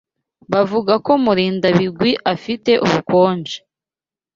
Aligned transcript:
Bavuga 0.51 0.93
ko 1.05 1.11
Murindabigwi 1.23 2.11
afite 2.33 2.71
ubukonje. 2.85 3.57